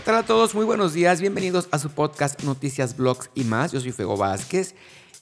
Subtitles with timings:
[0.00, 0.54] ¿Qué tal a todos?
[0.54, 3.70] Muy buenos días, bienvenidos a su podcast Noticias, Blogs y más.
[3.70, 4.74] Yo soy Fego Vázquez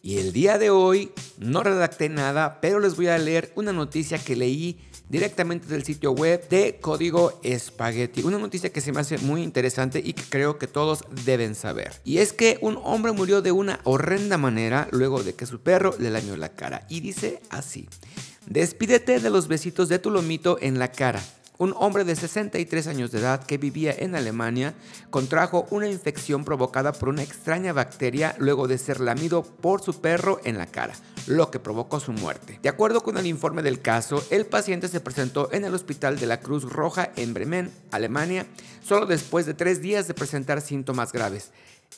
[0.05, 4.19] y el día de hoy no redacté nada, pero les voy a leer una noticia
[4.19, 4.79] que leí
[5.09, 8.23] directamente del sitio web de Código Spaghetti.
[8.23, 12.01] Una noticia que se me hace muy interesante y que creo que todos deben saber.
[12.05, 15.97] Y es que un hombre murió de una horrenda manera luego de que su perro
[15.99, 16.87] le lamió la cara.
[16.89, 17.89] Y dice así,
[18.47, 21.21] despídete de los besitos de tu lomito en la cara.
[21.59, 24.75] Un hombre de 63 años de edad que vivía en Alemania
[25.11, 30.41] contrajo una infección provocada por una extraña bacteria luego de ser lamido por su perro
[30.45, 30.95] en la cara,
[31.27, 32.61] lo que provocó su muerte.
[32.63, 36.27] De acuerdo con el informe del caso, el paciente se presentó en el Hospital de
[36.27, 38.47] la Cruz Roja en Bremen, Alemania,
[38.81, 41.51] solo después de tres días de presentar síntomas graves.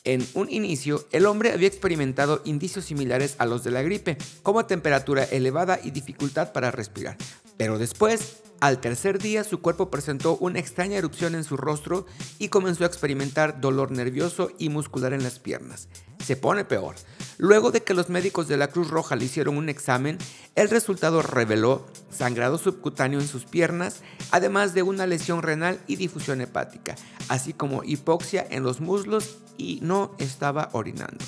[0.03, 4.65] En un inicio, el hombre había experimentado indicios similares a los de la gripe, como
[4.65, 7.17] temperatura elevada y dificultad para respirar.
[7.61, 12.07] Pero después, al tercer día, su cuerpo presentó una extraña erupción en su rostro
[12.39, 15.87] y comenzó a experimentar dolor nervioso y muscular en las piernas.
[16.25, 16.95] Se pone peor.
[17.37, 20.17] Luego de que los médicos de la Cruz Roja le hicieron un examen,
[20.55, 26.41] el resultado reveló sangrado subcutáneo en sus piernas, además de una lesión renal y difusión
[26.41, 26.95] hepática,
[27.27, 31.23] así como hipoxia en los muslos y no estaba orinando.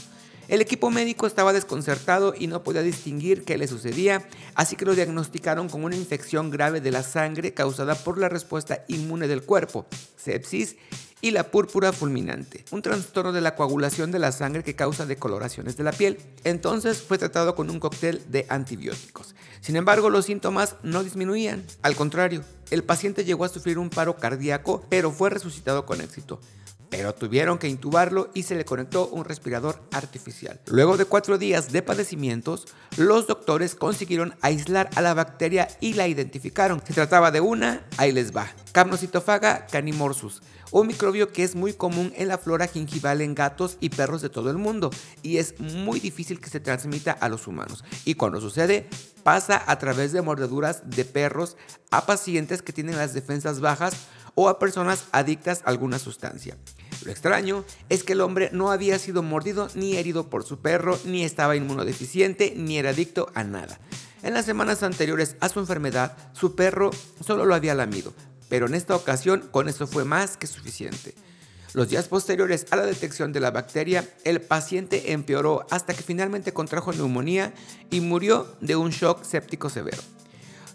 [0.50, 4.94] El equipo médico estaba desconcertado y no podía distinguir qué le sucedía, así que lo
[4.94, 9.86] diagnosticaron con una infección grave de la sangre causada por la respuesta inmune del cuerpo,
[10.18, 10.76] sepsis
[11.22, 15.78] y la púrpura fulminante, un trastorno de la coagulación de la sangre que causa decoloraciones
[15.78, 16.18] de la piel.
[16.44, 19.34] Entonces fue tratado con un cóctel de antibióticos.
[19.62, 21.64] Sin embargo, los síntomas no disminuían.
[21.82, 26.42] Al contrario, el paciente llegó a sufrir un paro cardíaco, pero fue resucitado con éxito
[26.96, 30.62] pero tuvieron que intubarlo y se le conectó un respirador artificial.
[30.68, 36.08] Luego de cuatro días de padecimientos, los doctores consiguieron aislar a la bacteria y la
[36.08, 36.84] identificaron.
[36.86, 38.48] Se trataba de una, ahí les va,
[39.72, 44.22] canimorsus, un microbio que es muy común en la flora gingival en gatos y perros
[44.22, 44.92] de todo el mundo
[45.24, 47.84] y es muy difícil que se transmita a los humanos.
[48.06, 48.88] Y cuando sucede,
[49.24, 51.58] pasa a través de mordeduras de perros
[51.90, 53.96] a pacientes que tienen las defensas bajas
[54.36, 56.58] o a personas adictas a alguna sustancia.
[57.04, 61.00] Lo extraño es que el hombre no había sido mordido ni herido por su perro,
[61.06, 63.80] ni estaba inmunodeficiente, ni era adicto a nada.
[64.22, 66.92] En las semanas anteriores a su enfermedad, su perro
[67.26, 68.14] solo lo había lamido,
[68.48, 71.14] pero en esta ocasión con eso fue más que suficiente.
[71.74, 76.54] Los días posteriores a la detección de la bacteria, el paciente empeoró hasta que finalmente
[76.54, 77.54] contrajo neumonía
[77.90, 80.02] y murió de un shock séptico severo.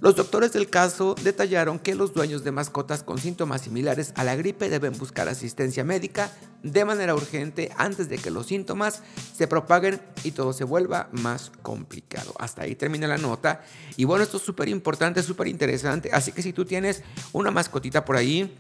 [0.01, 4.37] Los doctores del caso detallaron que los dueños de mascotas con síntomas similares a la
[4.37, 6.31] gripe deben buscar asistencia médica
[6.63, 9.03] de manera urgente antes de que los síntomas
[9.37, 12.33] se propaguen y todo se vuelva más complicado.
[12.39, 13.63] Hasta ahí termina la nota.
[13.97, 16.11] Y bueno, esto es súper importante, súper interesante.
[16.13, 18.57] Así que si tú tienes una mascotita por ahí,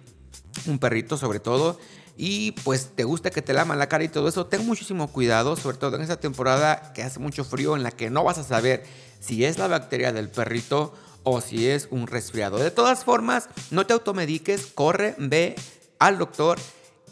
[0.66, 1.78] un perrito sobre todo,
[2.16, 5.54] y pues te gusta que te laman la cara y todo eso, ten muchísimo cuidado,
[5.54, 8.42] sobre todo en esta temporada que hace mucho frío, en la que no vas a
[8.42, 8.84] saber
[9.20, 12.58] si es la bacteria del perrito o si es un resfriado.
[12.58, 15.54] De todas formas, no te automediques, corre, ve
[15.98, 16.58] al doctor,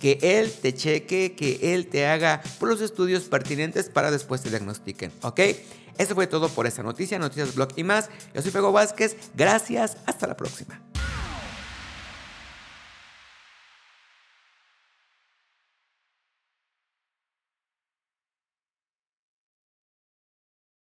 [0.00, 5.12] que él te cheque, que él te haga los estudios pertinentes para después te diagnostiquen,
[5.22, 5.41] ¿ok?
[5.99, 8.11] Eso fue todo por esta noticia, Noticias Blog y más.
[8.34, 10.83] Yo soy Fego Vázquez, gracias, hasta la próxima.